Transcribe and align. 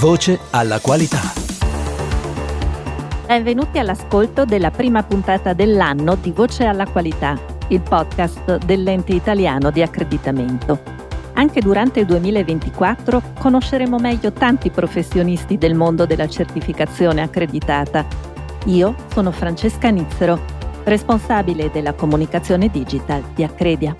Voce 0.00 0.40
alla 0.48 0.80
qualità. 0.80 1.20
Benvenuti 3.26 3.78
all'ascolto 3.78 4.46
della 4.46 4.70
prima 4.70 5.02
puntata 5.02 5.52
dell'anno 5.52 6.14
di 6.14 6.30
Voce 6.30 6.64
alla 6.64 6.86
qualità, 6.86 7.38
il 7.68 7.82
podcast 7.82 8.64
dell'ente 8.64 9.12
italiano 9.12 9.70
di 9.70 9.82
accreditamento. 9.82 10.80
Anche 11.34 11.60
durante 11.60 12.00
il 12.00 12.06
2024 12.06 13.22
conosceremo 13.40 13.98
meglio 13.98 14.32
tanti 14.32 14.70
professionisti 14.70 15.58
del 15.58 15.74
mondo 15.74 16.06
della 16.06 16.30
certificazione 16.30 17.20
accreditata. 17.20 18.06
Io 18.68 18.94
sono 19.12 19.30
Francesca 19.32 19.90
Nizzero, 19.90 20.40
responsabile 20.84 21.70
della 21.70 21.92
comunicazione 21.92 22.70
digital 22.70 23.22
di 23.34 23.44
Accredia. 23.44 23.94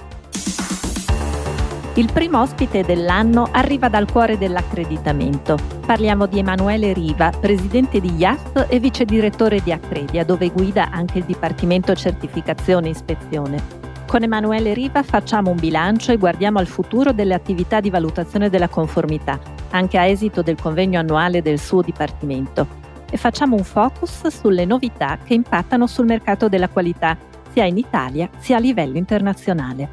Il 1.94 2.10
primo 2.10 2.40
ospite 2.40 2.84
dell'anno 2.84 3.48
arriva 3.52 3.90
dal 3.90 4.10
cuore 4.10 4.38
dell'accreditamento. 4.38 5.79
Parliamo 5.90 6.26
di 6.26 6.38
Emanuele 6.38 6.92
Riva, 6.92 7.30
presidente 7.30 8.00
di 8.00 8.14
IAST 8.14 8.66
e 8.68 8.78
vice 8.78 9.04
direttore 9.04 9.60
di 9.60 9.72
Accredia, 9.72 10.24
dove 10.24 10.50
guida 10.50 10.88
anche 10.88 11.18
il 11.18 11.24
Dipartimento 11.24 11.92
Certificazione 11.96 12.86
e 12.86 12.90
Ispezione. 12.90 13.60
Con 14.06 14.22
Emanuele 14.22 14.72
Riva 14.72 15.02
facciamo 15.02 15.50
un 15.50 15.56
bilancio 15.56 16.12
e 16.12 16.16
guardiamo 16.16 16.60
al 16.60 16.68
futuro 16.68 17.12
delle 17.12 17.34
attività 17.34 17.80
di 17.80 17.90
valutazione 17.90 18.48
della 18.48 18.68
conformità, 18.68 19.40
anche 19.70 19.98
a 19.98 20.04
esito 20.04 20.42
del 20.42 20.54
convegno 20.54 21.00
annuale 21.00 21.42
del 21.42 21.58
suo 21.58 21.82
Dipartimento. 21.82 22.68
E 23.10 23.16
facciamo 23.16 23.56
un 23.56 23.64
focus 23.64 24.28
sulle 24.28 24.64
novità 24.64 25.18
che 25.24 25.34
impattano 25.34 25.88
sul 25.88 26.06
mercato 26.06 26.48
della 26.48 26.68
qualità, 26.68 27.18
sia 27.50 27.64
in 27.64 27.78
Italia 27.78 28.30
sia 28.38 28.58
a 28.58 28.60
livello 28.60 28.96
internazionale. 28.96 29.88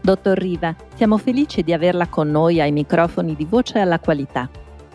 Dottor 0.00 0.38
Riva, 0.38 0.74
siamo 0.94 1.18
felici 1.18 1.62
di 1.62 1.74
averla 1.74 2.06
con 2.06 2.30
noi 2.30 2.58
ai 2.58 2.72
microfoni 2.72 3.36
di 3.36 3.44
Voce 3.44 3.78
alla 3.80 3.98
Qualità. 3.98 4.48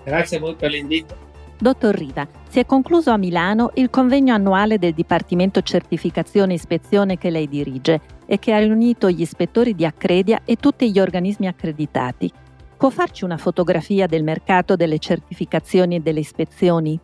Grazie 0.04 0.40
molto 0.40 0.58
per 0.58 0.72
l'invito. 0.72 1.30
Dottor 1.62 1.94
Riva, 1.94 2.28
si 2.50 2.58
è 2.58 2.66
concluso 2.66 3.12
a 3.12 3.18
Milano 3.18 3.70
il 3.76 3.92
convegno 3.92 4.34
annuale 4.34 4.80
del 4.80 4.94
Dipartimento 4.94 5.62
Certificazione 5.62 6.54
e 6.54 6.56
Ispezione 6.56 7.20
che 7.20 7.30
lei 7.30 7.48
dirige 7.48 8.02
e 8.26 8.40
che 8.40 8.52
ha 8.52 8.58
riunito 8.58 9.12
gli 9.12 9.22
ispettori 9.22 9.76
di 9.76 9.86
Accredia 9.86 10.42
e 10.44 10.56
tutti 10.56 10.92
gli 10.92 11.00
organismi 11.00 11.48
accreditati. 11.48 12.32
Può 12.78 12.90
farci 12.90 13.26
una 13.26 13.38
fotografia 13.38 14.08
del 14.08 14.24
mercato 14.24 14.76
delle 14.76 14.98
certificazioni 14.98 15.98
e 15.98 16.00
delle 16.00 16.22
ispezioni? 16.22 17.00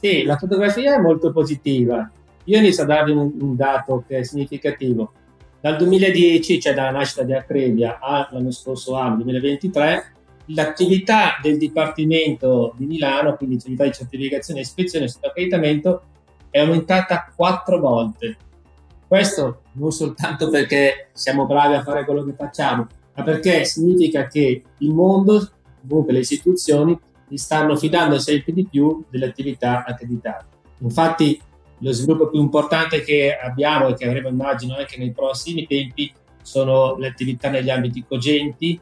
Sì, 0.00 0.22
la 0.22 0.38
fotografia 0.38 0.94
è 0.94 0.98
molto 0.98 1.30
positiva. 1.30 2.10
Io 2.44 2.58
inizio 2.58 2.84
a 2.84 2.86
darvi 2.86 3.10
un, 3.10 3.30
un 3.40 3.56
dato 3.56 4.04
che 4.08 4.20
è 4.20 4.22
significativo. 4.22 5.12
Dal 5.60 5.76
2010, 5.76 6.60
cioè 6.60 6.72
dalla 6.72 6.90
nascita 6.92 7.24
di 7.24 7.34
Accredia 7.34 7.98
all'anno 8.00 8.50
scorso 8.50 8.94
anno, 8.94 9.16
2023, 9.16 10.12
l'attività 10.46 11.38
del 11.40 11.56
Dipartimento 11.58 12.74
di 12.76 12.86
Milano, 12.86 13.36
quindi 13.36 13.56
l'attività 13.56 13.84
di 13.84 13.92
certificazione 13.92 14.60
ispezione 14.60 15.06
e 15.06 15.12
accreditamento, 15.20 16.02
è 16.50 16.60
aumentata 16.60 17.32
quattro 17.34 17.78
volte. 17.78 18.36
Questo 19.06 19.62
non 19.72 19.90
soltanto 19.90 20.48
perché 20.48 21.08
siamo 21.12 21.46
bravi 21.46 21.74
a 21.74 21.82
fare 21.82 22.04
quello 22.04 22.24
che 22.24 22.34
facciamo, 22.34 22.86
ma 23.14 23.22
perché 23.22 23.64
significa 23.64 24.26
che 24.26 24.62
il 24.78 24.90
mondo, 24.92 25.50
comunque 25.86 26.12
le 26.12 26.20
istituzioni, 26.20 26.98
si 27.28 27.36
stanno 27.36 27.76
fidando 27.76 28.18
sempre 28.18 28.52
di 28.52 28.66
più 28.66 29.04
delle 29.08 29.26
attività 29.26 29.84
accreditate. 29.84 30.46
Infatti 30.78 31.40
lo 31.78 31.92
sviluppo 31.92 32.28
più 32.28 32.40
importante 32.40 33.02
che 33.02 33.36
abbiamo 33.36 33.88
e 33.88 33.94
che 33.94 34.06
avremo 34.06 34.28
immagino 34.28 34.76
anche 34.76 34.98
nei 34.98 35.12
prossimi 35.12 35.66
tempi 35.66 36.12
sono 36.42 36.96
le 36.96 37.08
attività 37.08 37.48
negli 37.48 37.70
ambiti 37.70 38.04
cogenti 38.06 38.78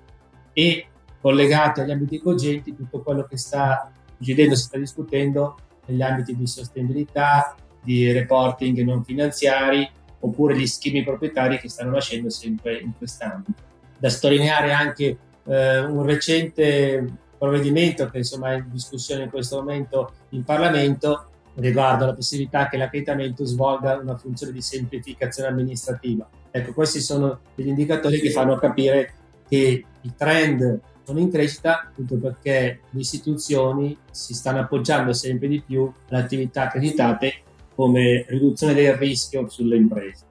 e 0.52 0.86
collegate 1.20 1.82
agli 1.82 1.90
ambiti 1.90 2.18
cogenti 2.18 2.74
tutto 2.74 3.00
quello 3.02 3.24
che 3.24 3.36
sta 3.36 3.90
succedendo, 4.16 4.54
si 4.54 4.64
sta 4.64 4.78
discutendo 4.78 5.56
negli 5.86 6.02
ambiti 6.02 6.36
di 6.36 6.46
sostenibilità, 6.46 7.54
di 7.82 8.10
reporting 8.12 8.80
non 8.80 9.04
finanziari 9.04 9.88
oppure 10.20 10.56
gli 10.56 10.66
schemi 10.66 11.02
proprietari 11.02 11.58
che 11.58 11.68
stanno 11.68 11.92
nascendo 11.92 12.28
sempre 12.30 12.78
in 12.78 12.92
quest'ambito. 12.96 13.68
Da 13.98 14.08
sottolineare 14.08 14.72
anche 14.72 15.18
eh, 15.44 15.78
un 15.80 16.04
recente 16.04 17.04
provvedimento 17.38 18.08
che 18.10 18.18
insomma 18.18 18.52
è 18.52 18.56
in 18.56 18.70
discussione 18.70 19.24
in 19.24 19.30
questo 19.30 19.56
momento 19.56 20.12
in 20.30 20.44
Parlamento 20.44 21.26
riguardo 21.54 22.04
alla 22.04 22.14
possibilità 22.14 22.68
che 22.68 22.76
l'accreditamento 22.76 23.44
svolga 23.44 23.96
una 23.96 24.16
funzione 24.16 24.52
di 24.52 24.60
semplificazione 24.60 25.48
amministrativa. 25.48 26.28
Ecco, 26.50 26.72
questi 26.72 27.00
sono 27.00 27.40
degli 27.54 27.68
indicatori 27.68 28.20
che 28.20 28.30
fanno 28.30 28.56
capire 28.56 29.14
che 29.48 29.84
i 30.00 30.12
trend 30.16 30.80
sono 31.10 31.18
in 31.18 31.30
crescita 31.30 31.88
appunto 31.88 32.16
perché 32.18 32.82
le 32.88 33.00
istituzioni 33.00 33.96
si 34.12 34.32
stanno 34.32 34.60
appoggiando 34.60 35.12
sempre 35.12 35.48
di 35.48 35.60
più 35.60 35.92
alle 36.08 36.20
attività 36.20 36.62
accreditate 36.62 37.42
come 37.74 38.24
riduzione 38.28 38.74
del 38.74 38.94
rischio 38.94 39.48
sulle 39.48 39.76
imprese. 39.76 40.26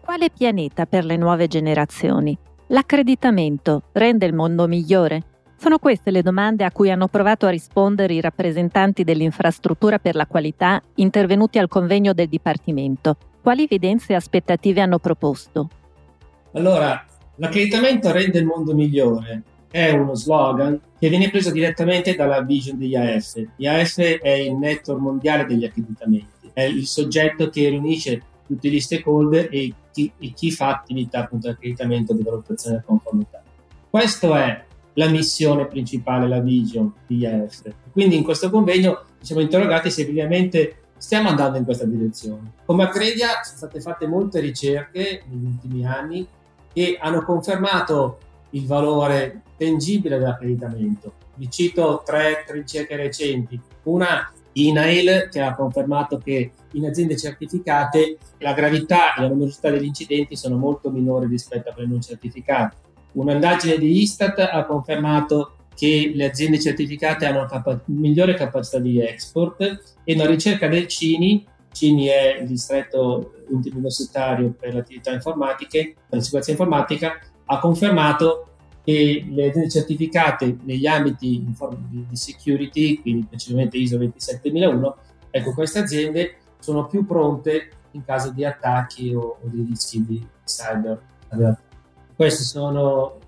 Quale 0.00 0.30
pianeta 0.30 0.86
per 0.86 1.04
le 1.04 1.16
nuove 1.16 1.48
generazioni? 1.48 2.38
L'accreditamento 2.68 3.82
rende 3.92 4.26
il 4.26 4.32
mondo 4.32 4.68
migliore? 4.68 5.24
Sono 5.56 5.78
queste 5.78 6.12
le 6.12 6.22
domande 6.22 6.64
a 6.64 6.70
cui 6.70 6.90
hanno 6.90 7.08
provato 7.08 7.46
a 7.46 7.50
rispondere 7.50 8.14
i 8.14 8.20
rappresentanti 8.20 9.02
dell'infrastruttura 9.02 9.98
per 9.98 10.14
la 10.14 10.26
qualità 10.26 10.80
intervenuti 10.96 11.58
al 11.58 11.68
convegno 11.68 12.12
del 12.12 12.28
Dipartimento. 12.28 13.16
Quali 13.42 13.64
evidenze 13.64 14.12
e 14.12 14.16
aspettative 14.16 14.80
hanno 14.80 15.00
proposto? 15.00 15.68
Allora, 16.52 17.04
l'accreditamento 17.36 18.12
rende 18.12 18.38
il 18.38 18.46
mondo 18.46 18.72
migliore. 18.72 19.42
È 19.72 19.90
uno 19.90 20.14
slogan 20.14 20.78
che 20.98 21.08
viene 21.08 21.30
preso 21.30 21.50
direttamente 21.50 22.14
dalla 22.14 22.42
vision 22.42 22.76
di 22.76 22.88
IAF. 22.88 23.42
IAF 23.56 23.98
è 24.20 24.32
il 24.32 24.54
network 24.54 25.00
mondiale 25.00 25.46
degli 25.46 25.64
accreditamenti, 25.64 26.50
è 26.52 26.60
il 26.64 26.86
soggetto 26.86 27.48
che 27.48 27.70
riunisce 27.70 28.22
tutti 28.46 28.70
gli 28.70 28.78
stakeholder 28.78 29.48
e 29.50 29.72
chi, 29.90 30.12
e 30.18 30.32
chi 30.34 30.50
fa 30.50 30.68
attività 30.68 31.20
appunto 31.20 31.46
di 31.46 31.54
accreditamento 31.54 32.12
di 32.12 32.22
valutazione 32.22 32.76
della 32.76 32.86
conformità. 32.86 33.42
Questo 33.88 34.34
è 34.34 34.62
la 34.92 35.08
missione 35.08 35.66
principale, 35.66 36.28
la 36.28 36.40
vision 36.40 36.92
di 37.06 37.20
IAF. 37.20 37.62
Quindi 37.92 38.16
in 38.16 38.24
questo 38.24 38.50
convegno 38.50 39.04
ci 39.20 39.28
siamo 39.28 39.40
interrogati 39.40 39.90
se 39.90 40.02
effettivamente 40.02 40.76
stiamo 40.98 41.30
andando 41.30 41.56
in 41.56 41.64
questa 41.64 41.86
direzione. 41.86 42.52
Come 42.66 42.84
Accredia 42.84 43.42
sono 43.42 43.56
state 43.56 43.80
fatte 43.80 44.06
molte 44.06 44.40
ricerche 44.40 45.22
negli 45.30 45.46
ultimi 45.46 45.86
anni 45.86 46.26
che 46.70 46.98
hanno 47.00 47.24
confermato 47.24 48.18
il 48.52 48.66
valore 48.66 49.42
tangibile 49.56 50.18
dell'accreditamento. 50.18 51.14
Vi 51.34 51.50
cito 51.50 52.02
tre, 52.04 52.44
ricerche 52.48 52.96
recenti. 52.96 53.60
Una 53.84 54.32
INAIL 54.52 55.28
che 55.30 55.40
ha 55.40 55.54
confermato 55.54 56.18
che 56.18 56.52
in 56.72 56.86
aziende 56.86 57.16
certificate 57.16 58.18
la 58.38 58.52
gravità 58.52 59.14
e 59.14 59.22
la 59.22 59.28
numerosità 59.28 59.70
degli 59.70 59.84
incidenti 59.84 60.36
sono 60.36 60.56
molto 60.56 60.90
minori 60.90 61.26
rispetto 61.26 61.70
a 61.70 61.72
quelle 61.72 61.88
non 61.88 62.02
certificate. 62.02 62.76
Un'indagine 63.12 63.78
di 63.78 64.00
Istat 64.00 64.38
ha 64.38 64.64
confermato 64.64 65.56
che 65.74 66.12
le 66.14 66.26
aziende 66.26 66.60
certificate 66.60 67.26
hanno 67.26 67.38
una 67.38 67.48
capa- 67.48 67.82
migliore 67.86 68.34
capacità 68.34 68.78
di 68.78 69.00
export 69.00 69.60
e 70.04 70.14
una 70.14 70.26
ricerca 70.26 70.68
del 70.68 70.86
CINI, 70.86 71.46
CINI 71.72 72.06
è 72.06 72.38
il 72.40 72.46
distretto 72.46 73.32
universitario 73.48 74.54
per 74.58 74.74
le 74.74 74.80
attività 74.80 75.12
informatiche, 75.12 75.94
per 76.08 76.18
la 76.18 76.20
sicurezza 76.20 76.50
informatica, 76.50 77.18
ha 77.52 77.58
confermato 77.58 78.46
che 78.84 79.24
le 79.28 79.48
aziende 79.48 79.70
certificate 79.70 80.58
negli 80.62 80.86
ambiti 80.86 81.44
di 81.88 82.16
security, 82.16 83.00
quindi 83.00 83.26
principalmente 83.26 83.76
ISO 83.76 83.96
27001, 83.96 84.96
ecco 85.30 85.54
queste 85.54 85.78
aziende 85.78 86.36
sono 86.58 86.86
più 86.86 87.06
pronte 87.06 87.70
in 87.92 88.04
caso 88.04 88.30
di 88.30 88.44
attacchi 88.44 89.14
o, 89.14 89.20
o 89.20 89.38
di 89.42 89.64
rischi 89.68 90.04
di 90.04 90.26
cyber 90.44 91.10
questi 92.14 92.44
sono 92.44 93.18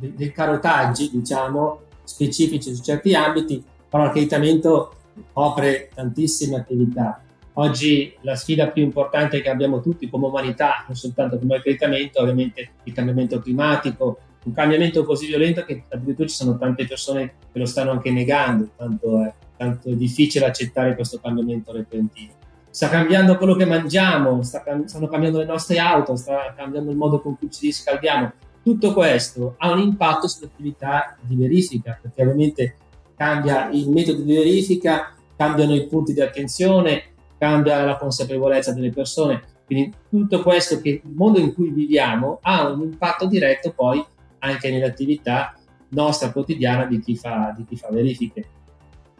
eh, 0.00 0.12
dei 0.12 0.32
carotaggi, 0.32 1.10
diciamo, 1.10 1.82
specifici 2.02 2.74
su 2.74 2.82
certi 2.82 3.14
ambiti, 3.14 3.62
però 3.88 4.04
l'accreditamento 4.04 4.94
copre 5.32 5.90
tantissime 5.94 6.56
attività. 6.56 7.22
Oggi 7.54 8.14
la 8.22 8.34
sfida 8.34 8.68
più 8.68 8.82
importante 8.82 9.42
che 9.42 9.50
abbiamo 9.50 9.80
tutti 9.80 10.08
come 10.08 10.26
umanità, 10.26 10.84
non 10.86 10.96
soltanto 10.96 11.38
come 11.38 11.56
accreditamento, 11.56 12.18
è 12.18 12.22
ovviamente 12.22 12.70
il 12.84 12.92
cambiamento 12.92 13.40
climatico, 13.40 14.18
un 14.44 14.52
cambiamento 14.52 15.04
così 15.04 15.26
violento 15.26 15.64
che 15.64 15.84
addirittura 15.88 16.28
ci 16.28 16.34
sono 16.34 16.56
tante 16.56 16.86
persone 16.86 17.34
che 17.52 17.58
lo 17.58 17.66
stanno 17.66 17.90
anche 17.90 18.10
negando, 18.10 18.70
tanto 18.76 19.22
è, 19.22 19.32
tanto 19.56 19.90
è 19.90 19.94
difficile 19.94 20.46
accettare 20.46 20.94
questo 20.94 21.20
cambiamento 21.20 21.72
repentino 21.72 22.40
sta 22.72 22.88
cambiando 22.88 23.36
quello 23.36 23.54
che 23.54 23.66
mangiamo, 23.66 24.42
sta, 24.42 24.64
stanno 24.86 25.06
cambiando 25.06 25.38
le 25.38 25.44
nostre 25.44 25.78
auto, 25.78 26.16
sta 26.16 26.54
cambiando 26.56 26.90
il 26.90 26.96
modo 26.96 27.20
con 27.20 27.36
cui 27.36 27.50
ci 27.50 27.66
riscaldiamo. 27.66 28.32
Tutto 28.62 28.94
questo 28.94 29.56
ha 29.58 29.70
un 29.70 29.78
impatto 29.78 30.26
sull'attività 30.26 31.18
di 31.20 31.36
verifica, 31.36 31.98
perché 32.00 32.22
ovviamente 32.22 32.76
cambia 33.14 33.68
il 33.70 33.90
metodo 33.90 34.22
di 34.22 34.34
verifica, 34.34 35.14
cambiano 35.36 35.74
i 35.74 35.86
punti 35.86 36.14
di 36.14 36.22
attenzione, 36.22 37.11
cambia 37.42 37.84
la 37.84 37.96
consapevolezza 37.96 38.72
delle 38.72 38.90
persone. 38.90 39.42
Quindi 39.66 39.92
tutto 40.08 40.42
questo 40.42 40.80
che 40.80 41.00
il 41.02 41.12
mondo 41.12 41.40
in 41.40 41.52
cui 41.52 41.70
viviamo 41.70 42.38
ha 42.40 42.68
un 42.68 42.82
impatto 42.82 43.26
diretto 43.26 43.72
poi 43.72 44.00
anche 44.38 44.70
nell'attività 44.70 45.58
nostra 45.88 46.30
quotidiana 46.30 46.84
di 46.84 47.00
chi 47.00 47.16
fa, 47.16 47.52
di 47.56 47.64
chi 47.64 47.76
fa 47.76 47.88
verifiche. 47.90 48.44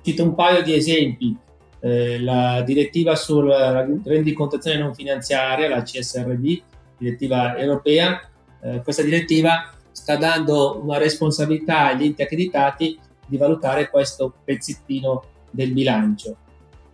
Cito 0.03 0.23
un 0.23 0.37
paio 0.37 0.63
di 0.63 0.73
esempi. 0.73 1.37
Eh, 1.81 2.21
la 2.21 2.63
direttiva 2.63 3.17
sulla 3.17 3.85
rendicontazione 4.05 4.79
non 4.79 4.95
finanziaria, 4.95 5.69
la 5.69 5.83
CSRD, 5.83 6.63
direttiva 6.97 7.57
europea, 7.57 8.21
eh, 8.63 8.83
questa 8.85 9.03
direttiva 9.03 9.73
sta 9.91 10.15
dando 10.15 10.81
una 10.81 10.97
responsabilità 10.97 11.89
agli 11.89 12.05
enti 12.05 12.23
accreditati 12.23 12.97
di 13.27 13.37
valutare 13.37 13.91
questo 13.91 14.33
pezzettino 14.45 15.25
del 15.51 15.73
bilancio. 15.73 16.37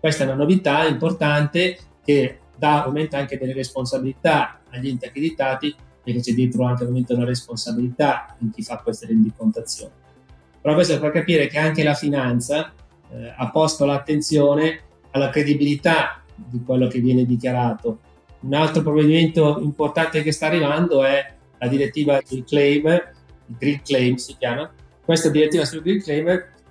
Questa 0.01 0.23
è 0.23 0.27
una 0.27 0.37
novità 0.37 0.87
importante 0.87 1.79
che 2.05 2.39
dà, 2.57 2.85
aumenta 2.85 3.19
anche 3.19 3.39
delle 3.39 3.53
responsabilità 3.53 4.61
agli 4.71 4.89
enti 4.89 5.07
accreditati 5.07 5.75
perché 6.03 6.21
c'è 6.21 6.33
dietro 6.33 6.65
anche 6.65 6.83
ovviamente 6.83 7.15
una 7.15 7.25
responsabilità 7.25 8.37
in 8.39 8.51
chi 8.51 8.63
fa 8.63 8.79
queste 8.79 9.07
rendicontazioni. 9.07 9.93
Però 10.61 10.75
questo 10.75 10.99
fa 10.99 11.11
capire 11.11 11.49
che 11.49 11.59
anche 11.59 11.83
la 11.83 11.95
finanza 11.95 12.73
eh, 13.11 13.35
ha 13.37 13.51
posto 13.51 13.85
l'attenzione 13.85 14.81
alla 15.11 15.31
credibilità 15.31 16.23
di 16.35 16.63
quello 16.65 16.87
che 16.89 17.01
viene 17.01 17.25
dichiarato. 17.25 17.99
Un 18.41 18.55
altro 18.55 18.83
provvedimento 18.83 19.59
importante 19.61 20.23
che 20.23 20.33
sta 20.33 20.47
arrivando 20.47 21.05
è 21.05 21.35
la 21.59 21.69
direttiva 21.69 22.21
sul 22.25 22.45
claim, 22.45 22.87
il 22.87 23.57
Green 23.59 23.83
Claim 23.83 24.15
si 24.15 24.37
chiama. 24.39 24.71
Questa 25.05 25.29
direttiva 25.29 25.65
sul 25.65 25.83
Green 25.83 26.01
Claim 26.01 26.29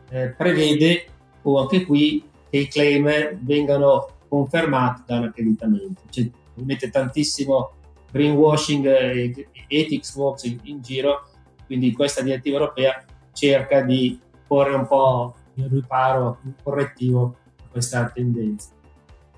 eh, 0.10 0.28
prevede 0.30 1.06
o 1.42 1.60
anche 1.60 1.86
qui 1.86 2.24
che 2.50 2.58
i 2.58 2.68
claim 2.68 3.38
vengano 3.42 4.10
confermati 4.28 5.04
da 5.06 5.18
un 5.18 5.24
accreditamento. 5.26 6.02
C'è 6.10 6.30
ovviamente 6.54 6.90
tantissimo 6.90 7.72
greenwashing 8.12 8.86
e 8.86 9.48
ethics 9.68 10.16
works 10.16 10.44
in, 10.44 10.82
giro, 10.82 11.28
quindi 11.66 11.92
questa 11.92 12.22
direttiva 12.22 12.58
europea 12.58 13.04
cerca 13.34 13.82
di 13.82 14.20
porre 14.48 14.74
un 14.74 14.88
po' 14.88 15.36
in 15.56 15.70
riparo, 15.70 16.40
un 16.44 16.54
correttivo 16.64 17.36
a 17.64 17.68
questa 17.72 18.10
tendenza. 18.10 18.70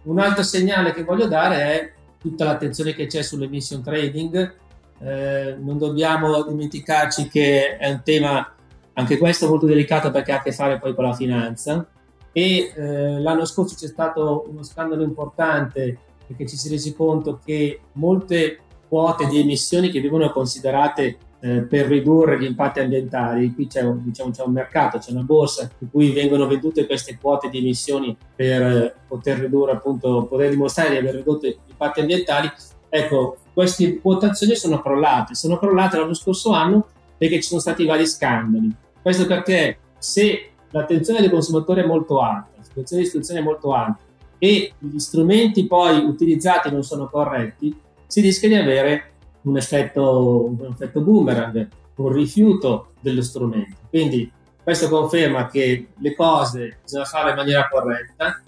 Un 0.04 0.20
altro 0.20 0.44
segnale 0.44 0.94
che 0.94 1.04
voglio 1.04 1.28
dare 1.28 1.56
è 1.56 1.94
tutta 2.20 2.46
l'attenzione 2.46 2.94
che 2.94 3.08
c'è 3.08 3.22
sull'emission 3.22 3.84
trading. 3.84 4.56
Eh, 5.02 5.56
non 5.60 5.78
dobbiamo 5.78 6.44
dimenticarci 6.44 7.28
che 7.30 7.78
è 7.78 7.90
un 7.90 8.02
tema 8.04 8.54
anche 8.94 9.18
questo 9.18 9.48
molto 9.48 9.66
delicato 9.66 10.12
perché 10.12 10.34
ha 10.34 10.38
a 10.38 10.42
che 10.42 10.52
fare 10.52 10.78
poi 10.78 10.94
con 10.94 11.06
la 11.06 11.14
finanza 11.14 11.88
e 12.32 12.74
eh, 12.76 13.20
l'anno 13.20 13.46
scorso 13.46 13.76
c'è 13.76 13.88
stato 13.88 14.46
uno 14.50 14.64
scandalo 14.64 15.04
importante 15.04 15.98
perché 16.28 16.46
ci 16.48 16.58
si 16.58 16.68
è 16.68 16.72
resi 16.72 16.96
conto 16.96 17.40
che 17.44 17.80
molte 17.94 18.60
quote 18.88 19.28
di 19.28 19.40
emissioni 19.40 19.90
che 19.90 20.02
vengono 20.02 20.32
considerate 20.32 21.18
eh, 21.42 21.62
per 21.62 21.88
ridurre 21.88 22.38
gli 22.38 22.46
impatti 22.46 22.80
ambientali, 22.80 23.54
qui 23.54 23.68
c'è 23.68 23.82
un, 23.82 24.04
diciamo, 24.04 24.32
c'è 24.32 24.44
un, 24.44 24.52
mercato, 24.52 24.98
c'è 24.98 25.12
una 25.12 25.22
borsa 25.22 25.70
in 25.80 25.90
cui 25.90 26.12
vengono 26.12 26.48
vendute 26.48 26.86
queste 26.86 27.18
quote 27.20 27.50
di 27.50 27.60
emissioni 27.60 28.16
per 28.36 28.62
eh, 28.62 28.96
poter 29.08 29.40
ridurre 29.40 29.72
appunto, 29.72 30.26
poter 30.26 30.50
dimostrare 30.50 30.90
di 30.90 30.98
aver 30.98 31.16
ridotto 31.16 31.48
gli 31.48 31.58
impatti 31.70 32.02
ambientali, 32.02 32.52
ecco, 32.90 33.38
queste 33.54 34.00
quotazioni 34.00 34.56
sono 34.56 34.82
crollate, 34.82 35.34
sono 35.36 35.58
crollate 35.58 35.98
l'anno 35.98 36.14
scorso 36.14 36.52
anno 36.52 36.88
perché 37.18 37.36
ci 37.36 37.48
sono 37.48 37.62
stati 37.62 37.86
vari 37.86 38.06
scandali. 38.06 38.74
Questo 39.02 39.26
perché 39.26 39.80
se 39.98 40.52
l'attenzione 40.72 41.20
dei 41.20 41.30
consumatori 41.30 41.82
è 41.82 41.86
molto 41.86 42.22
alta, 42.22 42.50
la 42.56 42.64
situazione 42.64 43.02
di 43.02 43.08
istruzione 43.08 43.40
è 43.40 43.44
molto 43.44 43.74
alta 43.74 44.00
e 44.38 44.74
gli 44.78 45.00
strumenti 45.00 45.68
poi 45.68 45.98
utilizzati 45.98 46.72
non 46.72 46.84
sono 46.84 47.10
corretti, 47.10 47.78
si 48.08 48.22
rischia 48.22 48.48
di 48.48 48.56
avere 48.56 49.12
un 49.42 49.58
effetto, 49.58 50.46
un 50.46 50.72
effetto 50.72 51.02
boomerang, 51.02 51.68
un 51.96 52.12
rifiuto 52.12 52.94
dello 53.02 53.22
strumento. 53.22 53.76
Quindi 53.90 54.32
questo 54.64 54.90
conferma 54.90 55.48
che 55.48 55.90
le 55.98 56.16
cose 56.16 56.80
bisogna 56.84 57.06
fare 57.06 57.32
in 57.32 57.36
maniera 57.36 57.68
corretta 57.68 58.42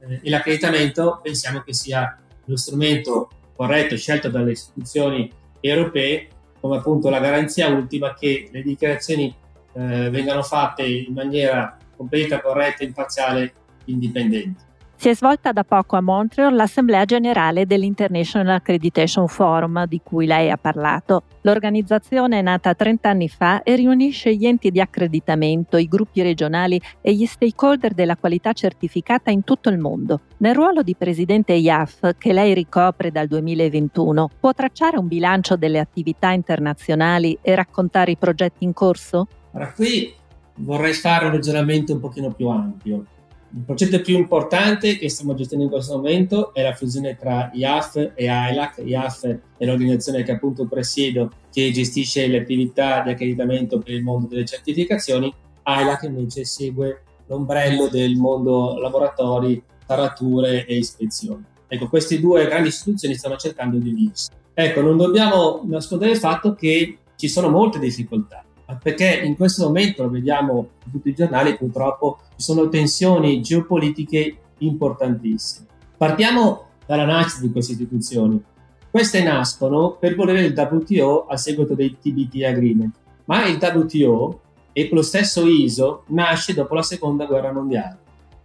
eh, 0.00 0.20
e 0.22 0.30
l'accreditamento 0.30 1.20
pensiamo 1.22 1.60
che 1.60 1.72
sia 1.72 2.18
lo 2.44 2.56
strumento 2.56 3.28
corretto 3.54 3.96
scelto 3.96 4.28
dalle 4.28 4.52
istituzioni 4.52 5.30
europee 5.60 6.28
come 6.60 6.76
appunto 6.76 7.08
la 7.08 7.20
garanzia 7.20 7.68
ultima 7.68 8.14
che 8.14 8.48
le 8.50 8.62
dichiarazioni 8.62 9.34
eh, 9.78 10.10
vengano 10.10 10.42
fatte 10.42 10.84
in 10.84 11.12
maniera 11.14 11.76
completa, 11.96 12.40
corretta, 12.40 12.82
imparziale, 12.82 13.52
indipendente. 13.84 14.66
Si 15.00 15.08
è 15.08 15.14
svolta 15.14 15.52
da 15.52 15.62
poco 15.62 15.94
a 15.94 16.00
Montreal 16.00 16.52
l'Assemblea 16.52 17.04
generale 17.04 17.66
dell'International 17.66 18.56
Accreditation 18.56 19.28
Forum 19.28 19.86
di 19.86 20.00
cui 20.02 20.26
lei 20.26 20.50
ha 20.50 20.56
parlato. 20.56 21.22
L'organizzazione 21.42 22.40
è 22.40 22.42
nata 22.42 22.74
30 22.74 23.08
anni 23.08 23.28
fa 23.28 23.62
e 23.62 23.76
riunisce 23.76 24.34
gli 24.34 24.44
enti 24.44 24.72
di 24.72 24.80
accreditamento, 24.80 25.76
i 25.76 25.86
gruppi 25.86 26.20
regionali 26.22 26.80
e 27.00 27.14
gli 27.14 27.26
stakeholder 27.26 27.94
della 27.94 28.16
qualità 28.16 28.52
certificata 28.52 29.30
in 29.30 29.44
tutto 29.44 29.68
il 29.68 29.78
mondo. 29.78 30.22
Nel 30.38 30.56
ruolo 30.56 30.82
di 30.82 30.96
presidente 30.96 31.52
IAF, 31.52 32.16
che 32.18 32.32
lei 32.32 32.52
ricopre 32.52 33.12
dal 33.12 33.28
2021, 33.28 34.30
può 34.40 34.52
tracciare 34.52 34.98
un 34.98 35.06
bilancio 35.06 35.54
delle 35.54 35.78
attività 35.78 36.32
internazionali 36.32 37.38
e 37.40 37.54
raccontare 37.54 38.10
i 38.10 38.16
progetti 38.16 38.64
in 38.64 38.72
corso? 38.72 39.28
Allora, 39.58 39.72
qui 39.72 40.14
vorrei 40.58 40.92
fare 40.92 41.24
un 41.24 41.32
ragionamento 41.32 41.92
un 41.92 41.98
pochino 41.98 42.32
più 42.32 42.46
ampio. 42.46 43.04
Il 43.50 43.62
progetto 43.64 44.00
più 44.00 44.16
importante 44.16 44.96
che 44.96 45.08
stiamo 45.08 45.34
gestendo 45.34 45.64
in 45.64 45.70
questo 45.70 45.96
momento 45.96 46.54
è 46.54 46.62
la 46.62 46.74
fusione 46.74 47.16
tra 47.16 47.50
IAF 47.52 48.12
e 48.14 48.24
ILAC. 48.26 48.82
IAF 48.84 49.38
è 49.56 49.64
l'organizzazione 49.64 50.22
che 50.22 50.32
appunto 50.32 50.66
presiedo, 50.66 51.32
che 51.50 51.72
gestisce 51.72 52.28
le 52.28 52.38
attività 52.38 53.02
di 53.02 53.10
accreditamento 53.10 53.78
per 53.78 53.94
il 53.94 54.04
mondo 54.04 54.28
delle 54.28 54.44
certificazioni. 54.44 55.34
ILAC 55.66 56.04
invece 56.04 56.44
segue 56.44 57.02
l'ombrello 57.26 57.88
del 57.88 58.14
mondo 58.14 58.78
laboratori, 58.78 59.60
tarature 59.84 60.66
e 60.66 60.76
ispezioni. 60.76 61.42
Ecco, 61.66 61.88
queste 61.88 62.20
due 62.20 62.46
grandi 62.46 62.68
istituzioni 62.68 63.16
stanno 63.16 63.36
cercando 63.36 63.76
di 63.78 63.88
unirsi. 63.88 64.30
Ecco, 64.54 64.82
non 64.82 64.96
dobbiamo 64.96 65.62
nascondere 65.64 66.12
il 66.12 66.18
fatto 66.18 66.54
che 66.54 66.98
ci 67.16 67.28
sono 67.28 67.48
molte 67.48 67.80
difficoltà 67.80 68.44
perché 68.76 69.22
in 69.24 69.36
questo 69.36 69.64
momento, 69.66 70.02
lo 70.02 70.10
vediamo 70.10 70.68
in 70.84 70.90
tutti 70.90 71.08
i 71.08 71.14
giornali, 71.14 71.56
purtroppo 71.56 72.18
ci 72.36 72.42
sono 72.42 72.68
tensioni 72.68 73.40
geopolitiche 73.40 74.36
importantissime. 74.58 75.66
Partiamo 75.96 76.66
dalla 76.86 77.04
nascita 77.04 77.42
di 77.42 77.52
queste 77.52 77.72
istituzioni. 77.72 78.42
Queste 78.90 79.22
nascono 79.22 79.96
per 79.98 80.14
volere 80.14 80.42
il 80.42 80.54
WTO 80.56 81.26
a 81.26 81.36
seguito 81.36 81.74
dei 81.74 81.96
TBT 81.98 82.42
Agreement, 82.44 82.94
ma 83.24 83.46
il 83.46 83.58
WTO 83.60 84.40
e 84.72 84.88
lo 84.92 85.02
stesso 85.02 85.46
ISO 85.46 86.04
nasce 86.08 86.54
dopo 86.54 86.74
la 86.74 86.82
seconda 86.82 87.26
guerra 87.26 87.52
mondiale. 87.52 87.98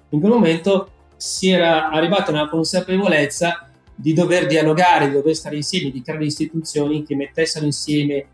In 0.10 0.20
quel 0.20 0.32
momento 0.32 0.90
si 1.16 1.50
era 1.50 1.90
arrivata 1.90 2.32
a 2.32 2.34
una 2.34 2.50
consapevolezza 2.50 3.70
di 3.96 4.14
dover 4.14 4.48
dialogare, 4.48 5.08
di 5.08 5.14
dover 5.14 5.36
stare 5.36 5.56
insieme, 5.56 5.92
di 5.92 6.02
creare 6.02 6.26
istituzioni 6.26 7.04
che 7.04 7.16
mettessero 7.16 7.66
insieme 7.66 8.26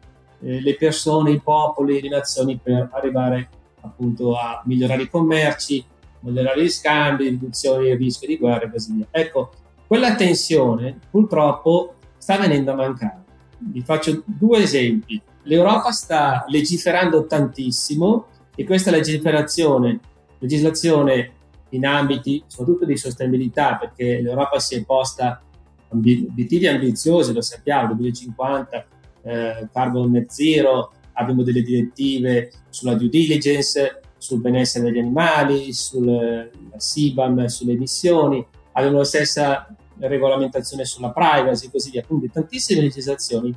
eh, 0.41 0.61
le 0.61 0.75
persone, 0.75 1.31
i 1.31 1.39
popoli, 1.39 2.01
le 2.01 2.09
nazioni 2.09 2.59
per 2.61 2.89
arrivare 2.91 3.49
appunto 3.81 4.35
a 4.35 4.61
migliorare 4.65 5.03
i 5.03 5.09
commerci, 5.09 5.83
migliorare 6.21 6.63
gli 6.63 6.69
scambi, 6.69 7.29
riduzione 7.29 7.83
del 7.83 7.97
rischio 7.97 8.27
di 8.27 8.37
guerra 8.37 8.65
e 8.65 8.71
così 8.71 8.93
via. 8.93 9.07
Ecco, 9.11 9.51
quella 9.87 10.15
tensione 10.15 10.99
purtroppo 11.09 11.95
sta 12.17 12.37
venendo 12.37 12.71
a 12.71 12.75
mancare. 12.75 13.23
Vi 13.57 13.81
faccio 13.81 14.23
due 14.25 14.59
esempi. 14.59 15.21
L'Europa 15.43 15.91
sta 15.91 16.45
legiferando 16.47 17.25
tantissimo 17.25 18.27
e 18.55 18.63
questa 18.65 18.91
legiferazione, 18.91 19.99
legislazione 20.39 21.31
in 21.69 21.85
ambiti 21.85 22.43
soprattutto 22.47 22.85
di 22.85 22.97
sostenibilità, 22.97 23.77
perché 23.77 24.21
l'Europa 24.21 24.59
si 24.59 24.75
è 24.75 24.83
posta 24.83 25.41
obiettivi 25.89 26.67
ambiziosi, 26.67 27.33
lo 27.33 27.41
sappiamo, 27.41 27.93
2050 27.93 28.85
eh, 29.29 29.67
carbon 29.71 30.11
net 30.11 30.29
zero, 30.29 30.91
abbiamo 31.13 31.43
delle 31.43 31.61
direttive 31.61 32.51
sulla 32.69 32.95
due 32.95 33.09
diligence, 33.09 34.01
sul 34.17 34.41
benessere 34.41 34.85
degli 34.85 34.99
animali, 34.99 35.71
sul 35.71 36.49
SIBAM, 36.75 37.45
sulle 37.45 37.73
emissioni, 37.73 38.45
abbiamo 38.73 38.97
la 38.97 39.03
stessa 39.03 39.67
regolamentazione 39.99 40.85
sulla 40.85 41.11
privacy 41.11 41.67
e 41.67 41.71
così 41.71 41.91
via, 41.91 42.03
quindi 42.05 42.31
tantissime 42.31 42.81
legislazioni 42.81 43.53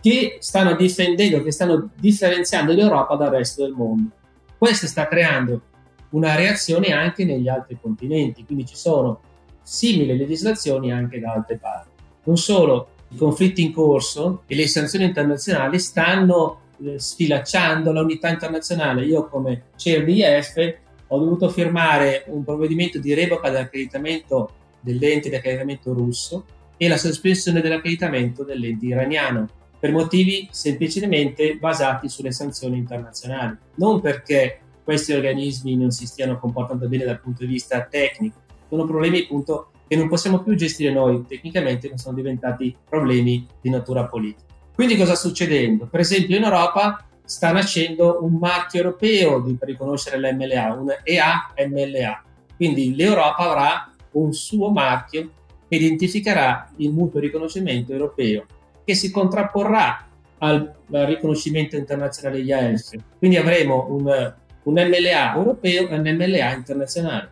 che 0.00 0.36
stanno 0.40 0.74
difendendo, 0.74 1.42
che 1.42 1.50
stanno 1.50 1.90
differenziando 1.98 2.72
l'Europa 2.72 3.16
dal 3.16 3.30
resto 3.30 3.62
del 3.62 3.72
mondo. 3.72 4.10
Questo 4.58 4.86
sta 4.86 5.08
creando 5.08 5.62
una 6.10 6.34
reazione 6.34 6.92
anche 6.92 7.24
negli 7.24 7.48
altri 7.48 7.78
continenti, 7.80 8.44
quindi 8.44 8.66
ci 8.66 8.76
sono 8.76 9.20
simili 9.62 10.16
legislazioni 10.16 10.92
anche 10.92 11.18
da 11.20 11.32
altre 11.32 11.56
parti. 11.56 11.90
Non 12.24 12.36
solo 12.36 12.88
i 13.14 13.16
conflitti 13.16 13.62
in 13.62 13.72
corso 13.72 14.42
e 14.46 14.56
le 14.56 14.66
sanzioni 14.66 15.04
internazionali 15.04 15.78
stanno 15.78 16.58
eh, 16.84 16.98
sfilacciando 16.98 17.92
l'unità 17.92 18.28
internazionale. 18.28 19.04
Io 19.04 19.28
come 19.28 19.66
chair 19.76 20.04
di 20.04 20.18
IF 20.18 20.78
ho 21.06 21.18
dovuto 21.18 21.48
firmare 21.48 22.24
un 22.26 22.42
provvedimento 22.42 22.98
di 22.98 23.14
revoca 23.14 23.50
dell'accreditamento 23.50 24.50
dell'ente 24.80 25.30
di 25.30 25.36
accreditamento 25.36 25.92
russo 25.94 26.44
e 26.76 26.88
la 26.88 26.96
sospensione 26.96 27.60
dell'accreditamento 27.60 28.42
dell'ente 28.42 28.84
iraniano 28.84 29.48
per 29.78 29.92
motivi 29.92 30.48
semplicemente 30.50 31.56
basati 31.56 32.08
sulle 32.08 32.32
sanzioni 32.32 32.78
internazionali, 32.78 33.56
non 33.76 34.00
perché 34.00 34.58
questi 34.82 35.12
organismi 35.12 35.76
non 35.76 35.90
si 35.90 36.06
stiano 36.06 36.38
comportando 36.38 36.88
bene 36.88 37.04
dal 37.04 37.20
punto 37.20 37.44
di 37.44 37.52
vista 37.52 37.82
tecnico. 37.82 38.40
Sono 38.68 38.84
problemi 38.84 39.20
appunto 39.20 39.70
che 39.86 39.96
non 39.96 40.08
possiamo 40.08 40.42
più 40.42 40.54
gestire 40.54 40.92
noi 40.92 41.24
tecnicamente, 41.26 41.88
ma 41.90 41.96
sono 41.96 42.14
diventati 42.14 42.74
problemi 42.88 43.46
di 43.60 43.70
natura 43.70 44.06
politica. 44.06 44.52
Quindi 44.74 44.96
cosa 44.96 45.14
sta 45.14 45.28
succedendo? 45.28 45.86
Per 45.86 46.00
esempio 46.00 46.36
in 46.36 46.42
Europa 46.42 47.06
sta 47.24 47.52
nascendo 47.52 48.18
un 48.22 48.34
marchio 48.34 48.80
europeo 48.80 49.40
di, 49.40 49.54
per 49.54 49.68
riconoscere 49.68 50.18
l'MLA, 50.18 50.72
un 50.72 50.94
EA-MLA. 51.02 52.22
Quindi 52.56 52.94
l'Europa 52.94 53.50
avrà 53.50 53.90
un 54.12 54.32
suo 54.32 54.70
marchio 54.70 55.30
che 55.68 55.76
identificherà 55.76 56.70
il 56.76 56.90
mutuo 56.90 57.20
riconoscimento 57.20 57.92
europeo, 57.92 58.46
che 58.84 58.94
si 58.94 59.10
contrapporrà 59.10 60.06
al, 60.38 60.74
al 60.92 61.06
riconoscimento 61.06 61.76
internazionale 61.76 62.40
IAF. 62.40 62.90
Quindi 63.18 63.36
avremo 63.36 63.86
un, 63.88 64.34
un 64.64 64.72
MLA 64.72 65.34
europeo 65.34 65.88
e 65.88 65.94
un 65.94 66.16
MLA 66.16 66.52
internazionale. 66.52 67.30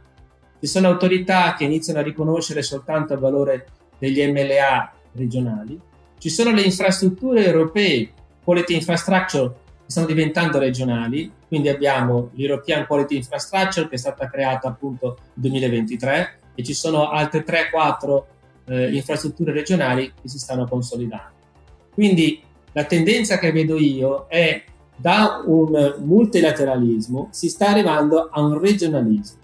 Ci 0.62 0.68
sono 0.68 0.86
autorità 0.86 1.56
che 1.58 1.64
iniziano 1.64 1.98
a 1.98 2.02
riconoscere 2.02 2.62
soltanto 2.62 3.14
il 3.14 3.18
valore 3.18 3.66
degli 3.98 4.24
MLA 4.24 4.92
regionali. 5.14 5.76
Ci 6.16 6.28
sono 6.28 6.52
le 6.52 6.62
infrastrutture 6.62 7.44
europee, 7.44 8.12
Quality 8.44 8.74
Infrastructure, 8.74 9.48
che 9.48 9.90
stanno 9.90 10.06
diventando 10.06 10.60
regionali. 10.60 11.32
Quindi 11.48 11.68
abbiamo 11.68 12.30
l'European 12.34 12.86
Quality 12.86 13.16
Infrastructure 13.16 13.88
che 13.88 13.96
è 13.96 13.98
stata 13.98 14.30
creata 14.30 14.68
appunto 14.68 15.18
nel 15.34 15.50
2023 15.50 16.38
e 16.54 16.62
ci 16.62 16.74
sono 16.74 17.10
altre 17.10 17.44
3-4 17.44 18.22
eh, 18.66 18.94
infrastrutture 18.94 19.50
regionali 19.50 20.12
che 20.22 20.28
si 20.28 20.38
stanno 20.38 20.68
consolidando. 20.68 21.32
Quindi 21.92 22.40
la 22.70 22.84
tendenza 22.84 23.36
che 23.40 23.50
vedo 23.50 23.76
io 23.80 24.26
è 24.28 24.62
da 24.94 25.42
un 25.44 25.96
multilateralismo 26.04 27.30
si 27.32 27.48
sta 27.48 27.70
arrivando 27.70 28.28
a 28.30 28.40
un 28.40 28.60
regionalismo. 28.60 29.40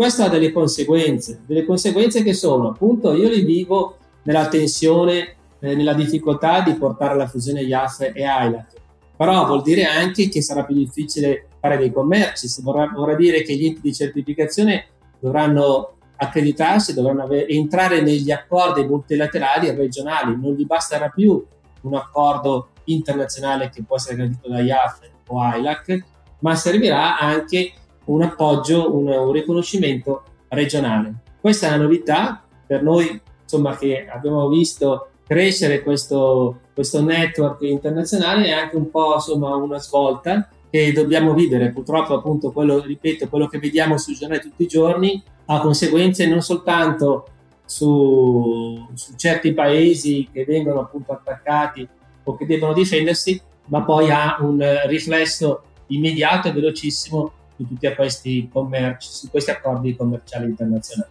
Questo 0.00 0.22
ha 0.22 0.28
delle 0.30 0.50
conseguenze, 0.50 1.42
delle 1.44 1.66
conseguenze 1.66 2.22
che 2.22 2.32
sono 2.32 2.70
appunto 2.70 3.12
io 3.12 3.28
li 3.28 3.44
vivo 3.44 3.98
nella 4.22 4.48
tensione, 4.48 5.36
eh, 5.58 5.74
nella 5.74 5.92
difficoltà 5.92 6.62
di 6.62 6.72
portare 6.72 7.14
la 7.16 7.26
fusione 7.26 7.60
IAF 7.60 8.00
e 8.14 8.22
ILAC, 8.22 8.72
però 9.14 9.44
vuol 9.44 9.60
dire 9.60 9.84
anche 9.84 10.30
che 10.30 10.40
sarà 10.40 10.64
più 10.64 10.74
difficile 10.74 11.48
fare 11.60 11.76
dei 11.76 11.92
commerci, 11.92 12.48
vorrà, 12.62 12.90
vorrà 12.90 13.14
dire 13.14 13.42
che 13.42 13.54
gli 13.54 13.66
enti 13.66 13.82
di 13.82 13.92
certificazione 13.92 14.86
dovranno 15.18 15.96
accreditarsi, 16.16 16.94
dovranno 16.94 17.24
avere, 17.24 17.48
entrare 17.48 18.00
negli 18.00 18.30
accordi 18.30 18.82
multilaterali 18.82 19.66
e 19.66 19.74
regionali, 19.74 20.34
non 20.34 20.54
gli 20.54 20.64
basterà 20.64 21.10
più 21.10 21.44
un 21.82 21.94
accordo 21.94 22.70
internazionale 22.84 23.68
che 23.68 23.82
può 23.82 23.96
essere 23.96 24.16
garantito 24.16 24.48
da 24.48 24.60
IAF 24.60 25.00
o 25.26 25.56
ILAC, 25.58 26.04
ma 26.38 26.54
servirà 26.54 27.18
anche 27.18 27.72
un 28.04 28.22
appoggio, 28.22 28.96
un, 28.96 29.08
un 29.08 29.32
riconoscimento 29.32 30.22
regionale. 30.48 31.14
Questa 31.40 31.68
è 31.68 31.74
una 31.74 31.84
novità 31.84 32.42
per 32.66 32.82
noi, 32.82 33.20
insomma, 33.42 33.76
che 33.76 34.06
abbiamo 34.08 34.48
visto 34.48 35.08
crescere 35.26 35.82
questo, 35.82 36.60
questo 36.74 37.02
network 37.02 37.62
internazionale 37.62 38.46
è 38.46 38.50
anche 38.52 38.76
un 38.76 38.90
po' 38.90 39.14
insomma, 39.14 39.54
una 39.54 39.78
svolta 39.78 40.48
che 40.70 40.92
dobbiamo 40.92 41.34
vivere. 41.34 41.70
Purtroppo, 41.70 42.14
appunto, 42.14 42.52
quello, 42.52 42.80
ripeto, 42.80 43.28
quello 43.28 43.46
che 43.46 43.58
vediamo 43.58 43.96
sui 43.96 44.14
giornali 44.14 44.40
tutti 44.40 44.64
i 44.64 44.68
giorni 44.68 45.22
ha 45.46 45.60
conseguenze 45.60 46.26
non 46.26 46.42
soltanto 46.42 47.26
su, 47.64 48.88
su, 48.94 49.14
certi 49.16 49.52
paesi 49.52 50.28
che 50.32 50.44
vengono 50.44 50.80
appunto 50.80 51.12
attaccati 51.12 51.86
o 52.24 52.36
che 52.36 52.46
devono 52.46 52.72
difendersi, 52.72 53.40
ma 53.66 53.82
poi 53.82 54.10
ha 54.10 54.38
un 54.40 54.64
riflesso 54.86 55.62
immediato 55.86 56.48
e 56.48 56.52
velocissimo 56.52 57.32
su 57.60 57.66
tutti 57.66 57.94
questi 57.94 58.48
commerci, 58.50 59.28
questi 59.28 59.50
accordi 59.50 59.94
commerciali 59.94 60.46
internazionali. 60.46 61.10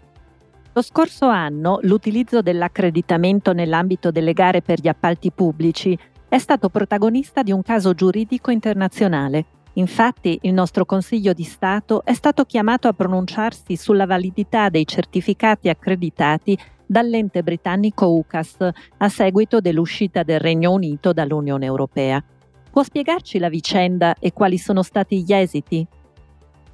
Lo 0.74 0.82
scorso 0.82 1.28
anno 1.28 1.80
l'utilizzo 1.84 2.42
dell'accreditamento 2.42 3.54
nell'ambito 3.54 4.12
delle 4.12 4.34
gare 4.34 4.62
per 4.62 4.80
gli 4.80 4.88
appalti 4.88 5.32
pubblici 5.32 5.98
è 6.28 6.38
stato 6.38 6.70
protagonista 6.70 7.44
di 7.44 7.52
un 7.52 7.62
caso 7.62 7.94
giuridico 7.94 8.52
internazionale. 8.52 9.46
Infatti 9.74 10.40
il 10.44 10.54
nostro 10.54 10.86
Consiglio 10.86 11.34
di 11.34 11.44
Stato 11.44 12.04
è 12.04 12.14
stato 12.14 12.46
chiamato 12.46 12.88
a 12.88 12.94
pronunciarsi 12.94 13.76
sulla 13.76 14.06
validità 14.06 14.70
dei 14.70 14.86
certificati 14.86 15.70
accreditati 15.70 16.58
dall'ente 16.86 17.44
britannico 17.44 18.08
UCAS 18.08 18.70
a 18.98 19.10
seguito 19.10 19.60
dell'uscita 19.60 20.24
del 20.24 20.40
Regno 20.40 20.72
Unito 20.72 21.14
dall'Unione 21.14 21.66
Europea. 21.66 22.24
Può 22.72 22.84
spiegarci 22.84 23.38
la 23.40 23.50
vicenda 23.50 24.16
e 24.20 24.34
quali 24.34 24.58
sono 24.58 24.82
stati 24.84 25.24
gli 25.24 25.34
esiti? 25.34 25.86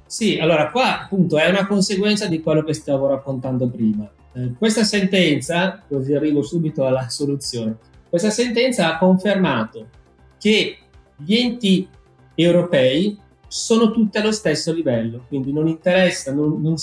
Sì, 0.06 0.38
allora 0.38 0.70
qua 0.70 1.02
appunto 1.02 1.36
è 1.36 1.48
una 1.48 1.66
conseguenza 1.66 2.26
di 2.26 2.40
quello 2.40 2.62
che 2.62 2.74
stavo 2.74 3.08
raccontando 3.08 3.68
prima. 3.68 4.08
Eh, 4.34 4.52
questa 4.56 4.84
sentenza, 4.84 5.82
così 5.88 6.14
arrivo 6.14 6.42
subito 6.42 6.86
alla 6.86 7.08
soluzione, 7.08 7.76
questa 8.08 8.30
sentenza 8.30 8.94
ha 8.94 8.98
confermato 8.98 9.88
che 10.38 10.78
gli 11.16 11.34
enti 11.34 11.88
europei 12.34 13.18
sono 13.48 13.90
tutti 13.90 14.18
allo 14.18 14.32
stesso 14.32 14.72
livello, 14.72 15.24
quindi 15.28 15.52
non 15.52 15.66
interessa, 15.66 16.32
non, 16.32 16.60
non, 16.60 16.76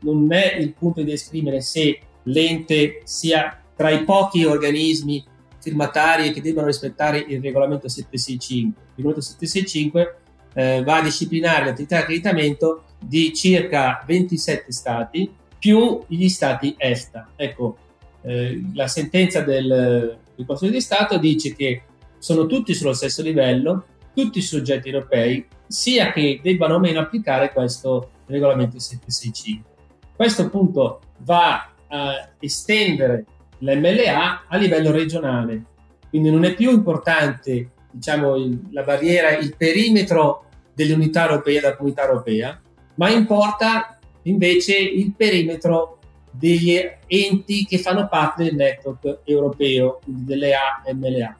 non 0.00 0.32
è 0.32 0.56
il 0.58 0.72
punto 0.72 1.02
di 1.02 1.12
esprimere 1.12 1.60
se 1.60 1.98
l'ente 2.24 3.02
sia 3.04 3.60
tra 3.76 3.90
i 3.90 4.04
pochi 4.04 4.44
organismi 4.44 5.24
firmatari 5.58 6.32
che 6.32 6.40
debbano 6.40 6.68
rispettare 6.68 7.18
il 7.18 7.40
regolamento 7.40 7.88
765. 7.88 8.82
Il 8.96 8.96
regolamento 8.96 9.20
765 9.20 10.18
eh, 10.54 10.82
va 10.82 10.96
a 10.96 11.02
disciplinare 11.02 11.66
l'attività 11.66 11.96
di 11.96 12.02
accreditamento 12.02 12.84
di 12.98 13.32
circa 13.34 14.02
27 14.06 14.72
stati 14.72 15.30
più 15.58 16.02
gli 16.06 16.28
stati 16.28 16.74
EFTA. 16.76 17.30
Ecco, 17.36 17.76
eh, 18.22 18.62
la 18.74 18.86
sentenza 18.86 19.40
del, 19.40 20.18
del 20.34 20.46
Consiglio 20.46 20.72
di 20.72 20.80
Stato 20.80 21.18
dice 21.18 21.54
che 21.54 21.82
sono 22.18 22.46
tutti 22.46 22.74
sullo 22.74 22.92
stesso 22.92 23.22
livello, 23.22 23.84
tutti 24.14 24.38
i 24.38 24.42
soggetti 24.42 24.88
europei, 24.88 25.46
sia 25.66 26.12
che 26.12 26.40
debbano 26.42 26.74
o 26.74 26.78
meno 26.78 27.00
applicare 27.00 27.52
questo 27.52 28.10
regolamento 28.26 28.78
765. 28.78 29.72
Questo 30.16 30.42
appunto 30.42 31.00
va 31.18 31.72
a 31.88 32.28
estendere 32.38 33.24
l'MLA 33.58 34.44
a 34.48 34.56
livello 34.56 34.90
regionale, 34.90 35.64
quindi 36.08 36.30
non 36.30 36.44
è 36.44 36.54
più 36.54 36.70
importante 36.70 37.70
diciamo, 37.90 38.36
il, 38.36 38.60
la 38.70 38.82
barriera, 38.82 39.36
il 39.36 39.54
perimetro 39.56 40.43
delle 40.74 40.92
unità 40.92 41.28
europee 41.28 41.60
della 41.60 41.76
comunità 41.76 42.06
europea, 42.06 42.60
ma 42.96 43.10
importa 43.10 43.98
invece 44.22 44.76
il 44.76 45.12
perimetro 45.14 45.98
degli 46.30 46.78
enti 47.06 47.64
che 47.64 47.78
fanno 47.78 48.08
parte 48.08 48.44
del 48.44 48.54
network 48.54 49.20
europeo, 49.24 50.00
delle 50.04 50.52
AMLA. 50.54 51.36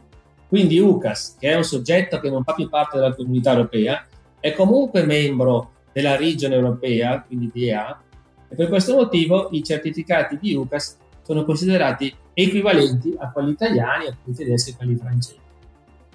Quindi 0.47 0.79
UCAS, 0.79 1.37
che 1.39 1.51
è 1.51 1.57
un 1.57 1.65
soggetto 1.65 2.21
che 2.21 2.31
non 2.31 2.45
fa 2.45 2.55
più 2.55 2.69
parte 2.69 2.97
della 2.97 3.15
comunità 3.15 3.51
europea, 3.51 4.07
è 4.39 4.53
comunque 4.53 5.05
membro 5.05 5.73
della 5.93 6.17
regione 6.17 6.55
europea, 6.55 7.23
quindi 7.23 7.51
DEA, 7.53 8.01
e 8.49 8.55
per 8.55 8.69
questo 8.69 8.95
motivo 8.95 9.49
i 9.51 9.65
certificati 9.65 10.39
di 10.41 10.55
UCAS 10.55 10.99
sono 11.23 11.45
considerati 11.45 12.15
equivalenti 12.35 13.15
a 13.19 13.31
quelli 13.31 13.53
italiani, 13.53 14.07
a 14.07 14.17
quelli 14.23 14.37
tedeschi 14.37 14.71
e 14.71 14.73
a 14.75 14.77
quelli 14.77 14.97
francesi. 14.97 15.39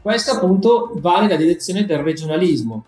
Questo 0.02 0.32
appunto 0.32 0.92
va 0.96 1.22
nella 1.22 1.36
direzione 1.36 1.86
del 1.86 2.00
regionalismo. 2.00 2.86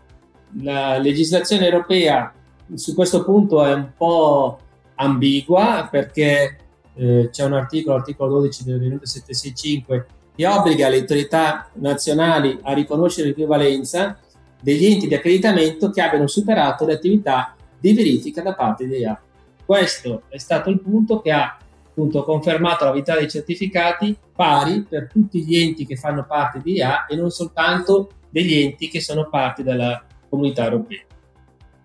La 0.59 0.97
legislazione 0.97 1.65
europea 1.65 2.33
su 2.73 2.93
questo 2.93 3.23
punto 3.23 3.63
è 3.63 3.73
un 3.73 3.91
po' 3.95 4.59
ambigua 4.95 5.87
perché 5.89 6.57
eh, 6.95 7.29
c'è 7.31 7.43
un 7.43 7.53
articolo, 7.53 7.97
l'articolo 7.97 8.39
12 8.39 8.63
del 8.63 8.73
regolamento 8.73 9.05
765, 9.05 10.05
che 10.35 10.47
obbliga 10.47 10.89
le 10.89 10.99
autorità 10.99 11.69
nazionali 11.73 12.57
a 12.63 12.73
riconoscere 12.73 13.29
l'equivalenza 13.29 14.17
degli 14.61 14.85
enti 14.85 15.07
di 15.07 15.15
accreditamento 15.15 15.89
che 15.89 16.01
abbiano 16.01 16.27
superato 16.27 16.85
le 16.85 16.93
attività 16.93 17.55
di 17.79 17.93
verifica 17.93 18.41
da 18.41 18.53
parte 18.53 18.87
dei 18.87 19.05
A. 19.05 19.19
Questo 19.65 20.23
è 20.29 20.37
stato 20.37 20.69
il 20.69 20.79
punto 20.79 21.21
che 21.21 21.31
ha 21.31 21.57
appunto 21.89 22.23
confermato 22.23 22.83
la 22.83 22.91
validità 22.91 23.17
dei 23.17 23.29
certificati 23.29 24.15
pari 24.33 24.83
per 24.87 25.09
tutti 25.11 25.43
gli 25.43 25.57
enti 25.57 25.85
che 25.85 25.95
fanno 25.95 26.25
parte 26.25 26.61
di 26.63 26.73
IA 26.73 27.05
e 27.05 27.15
non 27.15 27.29
soltanto 27.31 28.11
degli 28.29 28.53
enti 28.53 28.87
che 28.87 29.01
sono 29.01 29.27
parte 29.29 29.63
della 29.63 30.05
comunità 30.31 30.63
europea. 30.63 31.01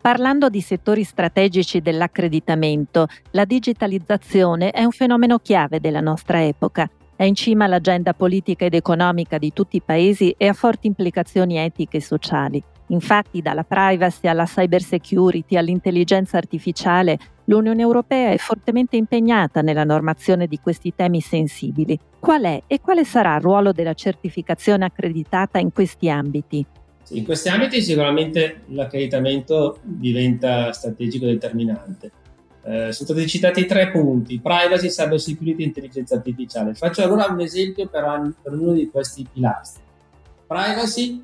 Parlando 0.00 0.48
di 0.48 0.60
settori 0.60 1.02
strategici 1.02 1.80
dell'accreditamento, 1.80 3.08
la 3.32 3.44
digitalizzazione 3.44 4.70
è 4.70 4.84
un 4.84 4.92
fenomeno 4.92 5.40
chiave 5.40 5.80
della 5.80 6.00
nostra 6.00 6.44
epoca. 6.44 6.88
È 7.16 7.24
in 7.24 7.34
cima 7.34 7.64
all'agenda 7.64 8.14
politica 8.14 8.66
ed 8.66 8.74
economica 8.74 9.36
di 9.36 9.52
tutti 9.52 9.76
i 9.78 9.82
paesi 9.82 10.32
e 10.38 10.46
ha 10.46 10.52
forti 10.52 10.86
implicazioni 10.86 11.58
etiche 11.58 11.96
e 11.96 12.00
sociali. 12.00 12.62
Infatti, 12.90 13.42
dalla 13.42 13.64
privacy 13.64 14.28
alla 14.28 14.44
cyber 14.44 14.80
security 14.80 15.56
all'intelligenza 15.56 16.36
artificiale, 16.36 17.18
l'Unione 17.46 17.82
Europea 17.82 18.30
è 18.30 18.36
fortemente 18.36 18.96
impegnata 18.96 19.60
nella 19.60 19.82
normazione 19.82 20.46
di 20.46 20.60
questi 20.62 20.94
temi 20.94 21.20
sensibili. 21.20 21.98
Qual 22.20 22.44
è 22.44 22.62
e 22.68 22.80
quale 22.80 23.04
sarà 23.04 23.34
il 23.34 23.40
ruolo 23.40 23.72
della 23.72 23.94
certificazione 23.94 24.84
accreditata 24.84 25.58
in 25.58 25.72
questi 25.72 26.08
ambiti? 26.08 26.64
In 27.10 27.24
questi 27.24 27.48
ambiti 27.48 27.80
sicuramente 27.82 28.62
l'accreditamento 28.68 29.78
diventa 29.82 30.72
strategico 30.72 31.26
determinante. 31.26 32.10
Eh, 32.64 32.92
sono 32.92 33.08
stati 33.08 33.28
citati 33.28 33.64
tre 33.64 33.92
punti, 33.92 34.40
privacy, 34.40 34.88
cyber 34.88 35.20
security 35.20 35.62
e 35.62 35.66
intelligenza 35.66 36.16
artificiale. 36.16 36.74
Faccio 36.74 37.04
allora 37.04 37.26
un 37.26 37.38
esempio 37.40 37.86
per, 37.86 38.32
per 38.42 38.54
uno 38.54 38.72
di 38.72 38.90
questi 38.90 39.24
pilastri. 39.32 39.84
Privacy, 40.48 41.22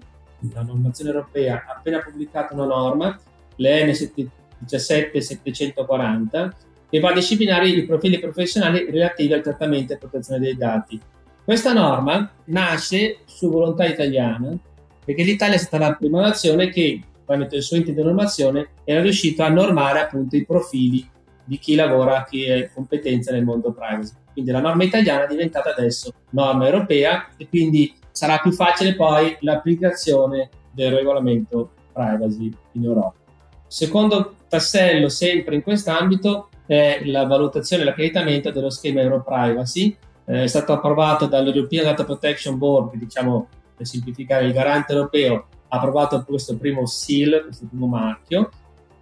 la 0.52 0.62
normazione 0.62 1.10
europea 1.10 1.64
ha 1.66 1.74
appena 1.78 1.98
pubblicato 1.98 2.54
una 2.54 2.66
norma, 2.66 3.18
l'EN 3.56 3.92
17740, 3.92 6.56
che 6.88 7.00
va 7.00 7.10
a 7.10 7.14
disciplinare 7.14 7.68
i 7.68 7.84
profili 7.84 8.20
professionali 8.20 8.88
relativi 8.88 9.32
al 9.32 9.42
trattamento 9.42 9.94
e 9.94 9.96
protezione 9.96 10.38
dei 10.38 10.56
dati. 10.56 11.00
Questa 11.44 11.72
norma 11.72 12.30
nasce 12.44 13.18
su 13.24 13.50
volontà 13.50 13.84
italiana 13.84 14.56
perché 15.04 15.22
l'Italia 15.22 15.56
è 15.56 15.58
stata 15.58 15.86
la 15.86 15.94
prima 15.94 16.20
nazione 16.20 16.68
che 16.68 17.02
tramite 17.24 17.56
il 17.56 17.62
suo 17.62 17.76
ente 17.76 17.94
di 17.94 18.02
normazione 18.02 18.68
era 18.84 19.00
riuscito 19.00 19.42
a 19.42 19.48
normare 19.48 20.00
appunto 20.00 20.36
i 20.36 20.44
profili 20.44 21.08
di 21.44 21.58
chi 21.58 21.74
lavora, 21.74 22.24
chi 22.24 22.44
è 22.44 22.70
competenza 22.72 23.32
nel 23.32 23.44
mondo 23.44 23.72
privacy. 23.72 24.12
Quindi 24.32 24.50
la 24.50 24.60
norma 24.60 24.84
italiana 24.84 25.24
è 25.24 25.28
diventata 25.28 25.70
adesso 25.70 26.12
norma 26.30 26.66
europea 26.66 27.28
e 27.36 27.48
quindi 27.48 27.94
sarà 28.10 28.38
più 28.38 28.52
facile 28.52 28.94
poi 28.94 29.36
l'applicazione 29.40 30.50
del 30.70 30.92
regolamento 30.92 31.72
privacy 31.92 32.50
in 32.72 32.84
Europa. 32.84 33.14
Secondo 33.66 34.36
tassello, 34.48 35.08
sempre 35.08 35.54
in 35.54 35.62
quest'ambito, 35.62 36.48
è 36.66 37.02
la 37.04 37.26
valutazione 37.26 37.82
e 37.82 37.86
l'accreditamento 37.86 38.50
dello 38.50 38.70
schema 38.70 39.00
Europrivacy. 39.00 39.96
Eh, 40.24 40.44
è 40.44 40.46
stato 40.46 40.72
approvato 40.72 41.26
dall'European 41.26 41.84
Data 41.84 42.04
Protection 42.04 42.56
Board, 42.56 42.94
diciamo 42.94 43.48
per 43.82 43.86
semplificare 43.86 44.46
il 44.46 44.52
garante 44.52 44.92
europeo, 44.92 45.46
ha 45.68 45.76
approvato 45.76 46.22
questo 46.24 46.56
primo 46.56 46.86
seal, 46.86 47.42
questo 47.42 47.66
primo 47.66 47.86
marchio, 47.86 48.50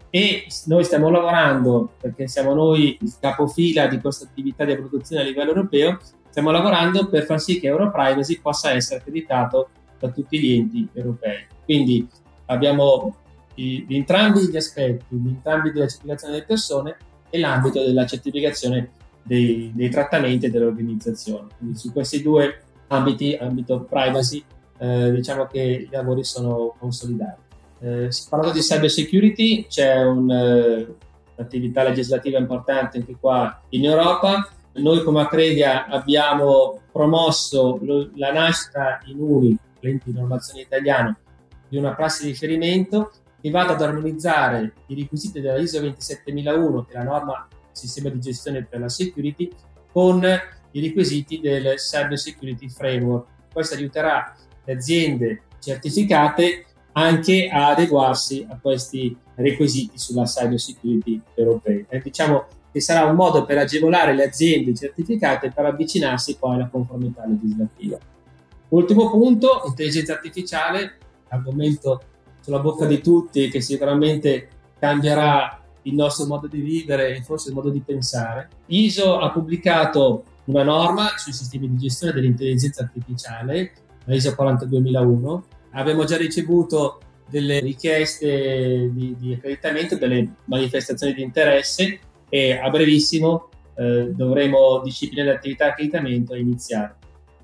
e 0.08 0.46
noi 0.66 0.84
stiamo 0.84 1.10
lavorando, 1.10 1.92
perché 2.00 2.26
siamo 2.26 2.54
noi 2.54 2.98
il 3.00 3.14
capofila 3.20 3.86
di 3.86 4.00
questa 4.00 4.24
attività 4.24 4.64
di 4.64 4.74
produzione 4.74 5.22
a 5.22 5.24
livello 5.24 5.50
europeo, 5.50 5.98
stiamo 6.28 6.50
lavorando 6.50 7.08
per 7.08 7.24
far 7.24 7.40
sì 7.40 7.60
che 7.60 7.68
Europrivacy 7.68 8.40
possa 8.40 8.72
essere 8.72 9.00
accreditato 9.00 9.68
da 9.98 10.08
tutti 10.08 10.38
gli 10.40 10.54
enti 10.54 10.88
europei. 10.92 11.46
Quindi 11.64 12.08
abbiamo 12.46 13.16
i, 13.56 13.84
entrambi 13.90 14.48
gli 14.48 14.56
aspetti, 14.56 15.04
entrambi 15.10 15.70
della 15.70 15.86
certificazione 15.86 16.32
delle 16.32 16.46
persone 16.46 16.96
e 17.28 17.38
l'ambito 17.38 17.84
della 17.84 18.06
certificazione 18.06 18.90
dei, 19.22 19.70
dei 19.74 19.90
trattamenti 19.90 20.46
e 20.46 20.50
dell'organizzazione. 20.50 21.48
Quindi 21.58 21.78
su 21.78 21.92
questi 21.92 22.22
due 22.22 22.62
ambiti, 22.88 23.36
ambito 23.40 23.82
privacy, 23.82 24.42
eh, 24.80 25.12
diciamo 25.12 25.44
che 25.44 25.60
i 25.60 25.88
lavori 25.90 26.24
sono 26.24 26.74
consolidati. 26.78 27.40
Eh, 27.80 28.08
parlando 28.28 28.54
di 28.54 28.64
cyber 28.64 28.90
security, 28.90 29.66
c'è 29.66 29.98
eh, 29.98 30.04
un'attività 30.04 31.82
legislativa 31.82 32.38
importante 32.38 32.98
anche 32.98 33.16
qua 33.20 33.60
in 33.70 33.84
Europa. 33.84 34.48
Noi 34.72 35.02
come 35.02 35.20
Accredia 35.20 35.86
abbiamo 35.86 36.80
promosso 36.90 37.78
lo, 37.82 38.10
la 38.14 38.32
nascita 38.32 39.00
in 39.06 39.20
UNI, 39.20 39.58
l'ente 39.80 40.10
di 40.10 40.18
normazione 40.18 40.62
italiano, 40.62 41.16
di 41.68 41.76
una 41.76 41.94
prassi 41.94 42.24
di 42.24 42.30
riferimento 42.30 43.10
che 43.40 43.50
vada 43.50 43.72
ad 43.72 43.82
armonizzare 43.82 44.72
i 44.86 44.94
requisiti 44.94 45.40
della 45.40 45.58
ISO 45.58 45.80
27001, 45.80 46.84
che 46.84 46.92
è 46.92 46.96
la 46.96 47.04
norma 47.04 47.48
sistema 47.72 48.08
di 48.08 48.20
gestione 48.20 48.64
per 48.64 48.80
la 48.80 48.88
security, 48.88 49.50
con 49.92 50.22
i 50.72 50.80
requisiti 50.80 51.40
del 51.40 51.74
Cyber 51.76 52.18
Security 52.18 52.68
Framework. 52.68 53.26
Questo 53.52 53.74
aiuterà 53.74 54.34
le 54.70 54.76
aziende 54.76 55.42
certificate 55.58 56.66
anche 56.92 57.48
a 57.48 57.68
adeguarsi 57.68 58.46
a 58.48 58.58
questi 58.60 59.16
requisiti 59.34 59.98
sulla 59.98 60.24
cyber 60.24 60.60
security 60.60 61.20
europea. 61.34 61.84
E 61.88 62.00
diciamo 62.00 62.46
che 62.72 62.80
sarà 62.80 63.08
un 63.08 63.16
modo 63.16 63.44
per 63.44 63.58
agevolare 63.58 64.14
le 64.14 64.24
aziende 64.24 64.74
certificate 64.74 65.50
per 65.50 65.64
avvicinarsi 65.64 66.36
poi 66.38 66.54
alla 66.54 66.68
conformità 66.68 67.26
legislativa. 67.26 67.98
Ultimo 68.68 69.10
punto, 69.10 69.62
intelligenza 69.66 70.12
artificiale, 70.12 70.98
argomento 71.28 72.02
sulla 72.40 72.60
bocca 72.60 72.86
di 72.86 73.00
tutti 73.00 73.48
che 73.48 73.60
sicuramente 73.60 74.48
cambierà 74.78 75.60
il 75.82 75.94
nostro 75.94 76.26
modo 76.26 76.46
di 76.46 76.60
vivere 76.60 77.16
e 77.16 77.22
forse 77.22 77.48
il 77.48 77.54
modo 77.54 77.70
di 77.70 77.80
pensare. 77.80 78.48
ISO 78.66 79.18
ha 79.18 79.30
pubblicato 79.30 80.24
una 80.44 80.62
norma 80.62 81.16
sui 81.16 81.32
sistemi 81.32 81.68
di 81.70 81.76
gestione 81.76 82.12
dell'intelligenza 82.12 82.82
artificiale, 82.82 83.72
ISO 84.06 84.34
42001, 84.34 85.44
abbiamo 85.72 86.04
già 86.04 86.16
ricevuto 86.16 87.00
delle 87.28 87.60
richieste 87.60 88.90
di, 88.92 89.14
di 89.18 89.34
accreditamento, 89.34 89.96
delle 89.96 90.34
manifestazioni 90.44 91.14
di 91.14 91.22
interesse 91.22 92.00
e 92.28 92.52
a 92.58 92.68
brevissimo 92.70 93.48
eh, 93.76 94.10
dovremo 94.12 94.80
disciplinare 94.82 95.34
l'attività 95.34 95.64
di 95.66 95.70
accreditamento 95.70 96.34
e 96.34 96.40
iniziare. 96.40 96.96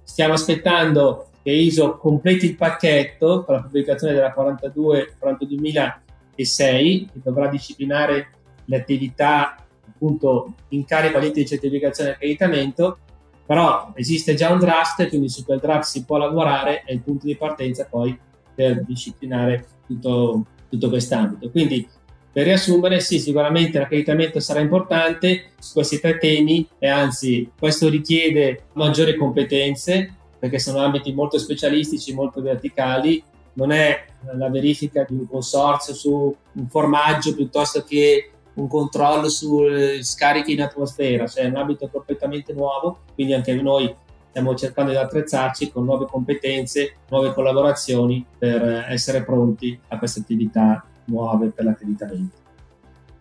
Stiamo 0.02 0.34
aspettando 0.34 1.30
che 1.42 1.50
ISO 1.52 1.96
completi 1.96 2.46
il 2.46 2.56
pacchetto 2.56 3.44
con 3.44 3.54
la 3.54 3.62
pubblicazione 3.62 4.14
della 4.14 4.32
42 4.32 5.14
42006 5.18 7.08
che 7.12 7.20
dovrà 7.22 7.48
disciplinare 7.48 8.30
le 8.64 8.76
attività 8.76 9.56
appunto 9.88 10.54
in 10.70 10.84
carico 10.84 11.16
all'ente 11.16 11.40
di 11.40 11.46
certificazione 11.46 12.10
e 12.10 12.12
accreditamento 12.14 12.98
però 13.46 13.92
esiste 13.94 14.34
già 14.34 14.50
un 14.50 14.58
draft, 14.58 15.08
quindi 15.08 15.28
su 15.28 15.44
quel 15.44 15.60
draft 15.60 15.88
si 15.88 16.04
può 16.04 16.16
lavorare, 16.16 16.82
è 16.84 16.92
il 16.92 17.00
punto 17.00 17.26
di 17.26 17.36
partenza 17.36 17.86
poi 17.88 18.18
per 18.54 18.82
disciplinare 18.84 19.66
tutto, 19.86 20.44
tutto 20.68 20.88
quest'ambito. 20.88 21.50
Quindi 21.50 21.88
per 22.32 22.44
riassumere, 22.44 23.00
sì, 23.00 23.18
sicuramente 23.18 23.78
l'accreditamento 23.78 24.40
sarà 24.40 24.60
importante 24.60 25.52
su 25.58 25.72
questi 25.72 26.00
tre 26.00 26.18
temi 26.18 26.68
e 26.78 26.88
anzi 26.88 27.50
questo 27.58 27.88
richiede 27.88 28.64
maggiori 28.74 29.16
competenze 29.16 30.14
perché 30.38 30.58
sono 30.58 30.80
ambiti 30.80 31.14
molto 31.14 31.38
specialistici, 31.38 32.12
molto 32.12 32.42
verticali, 32.42 33.22
non 33.54 33.70
è 33.70 34.04
la 34.36 34.50
verifica 34.50 35.06
di 35.08 35.14
un 35.14 35.26
consorzio 35.26 35.94
su 35.94 36.36
un 36.52 36.68
formaggio 36.68 37.34
piuttosto 37.34 37.82
che 37.84 38.32
un 38.56 38.68
controllo 38.68 39.28
sui 39.28 40.02
scarichi 40.02 40.52
in 40.52 40.62
atmosfera, 40.62 41.26
cioè 41.26 41.44
è 41.44 41.48
un 41.48 41.56
ambito 41.56 41.88
completamente 41.88 42.52
nuovo, 42.52 42.98
quindi 43.14 43.32
anche 43.32 43.54
noi 43.54 43.94
stiamo 44.28 44.54
cercando 44.54 44.90
di 44.90 44.96
attrezzarci 44.98 45.70
con 45.70 45.84
nuove 45.84 46.06
competenze, 46.06 46.96
nuove 47.08 47.32
collaborazioni 47.32 48.24
per 48.38 48.86
essere 48.90 49.22
pronti 49.22 49.78
a 49.88 49.98
queste 49.98 50.20
attività 50.20 50.84
nuove 51.04 51.48
per 51.48 51.64
l'accreditamento. 51.64 52.36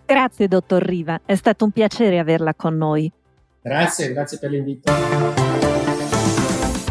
Grazie 0.05 0.47
dottor 0.47 0.81
Riva, 0.81 1.21
è 1.25 1.35
stato 1.35 1.65
un 1.65 1.71
piacere 1.71 2.19
averla 2.19 2.53
con 2.53 2.75
noi. 2.75 3.11
Grazie, 3.61 4.11
grazie 4.13 4.37
per 4.37 4.51
l'invito. 4.51 4.91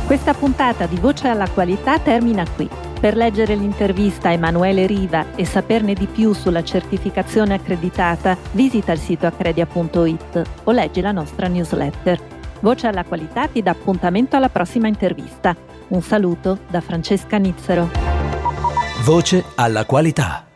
Questa 0.06 0.34
puntata 0.34 0.86
di 0.86 0.96
Voce 0.96 1.28
alla 1.28 1.48
Qualità 1.48 1.98
termina 1.98 2.44
qui. 2.48 2.93
Per 3.04 3.16
leggere 3.16 3.54
l'intervista 3.54 4.30
a 4.30 4.32
Emanuele 4.32 4.86
Riva 4.86 5.34
e 5.34 5.44
saperne 5.44 5.92
di 5.92 6.06
più 6.06 6.32
sulla 6.32 6.64
certificazione 6.64 7.52
accreditata, 7.52 8.34
visita 8.52 8.92
il 8.92 8.98
sito 8.98 9.26
accredia.it 9.26 10.42
o 10.64 10.72
leggi 10.72 11.02
la 11.02 11.12
nostra 11.12 11.46
newsletter. 11.46 12.18
Voce 12.60 12.86
alla 12.86 13.04
qualità 13.04 13.46
ti 13.46 13.60
dà 13.60 13.72
appuntamento 13.72 14.36
alla 14.36 14.48
prossima 14.48 14.88
intervista. 14.88 15.54
Un 15.88 16.00
saluto 16.00 16.60
da 16.70 16.80
Francesca 16.80 17.36
Nizzero. 17.36 17.90
Voce 19.04 19.44
alla 19.56 19.84
qualità. 19.84 20.53